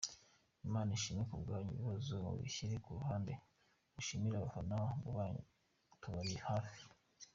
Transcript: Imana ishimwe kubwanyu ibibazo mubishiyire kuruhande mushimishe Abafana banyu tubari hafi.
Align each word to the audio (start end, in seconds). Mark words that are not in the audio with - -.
Imana 0.67 0.89
ishimwe 0.97 1.23
kubwanyu 1.29 1.69
ibibazo 1.71 2.11
mubishiyire 2.25 2.75
kuruhande 2.85 3.33
mushimishe 3.93 4.35
Abafana 4.37 4.75
banyu 5.15 5.41
tubari 6.01 6.35
hafi. 6.47 6.81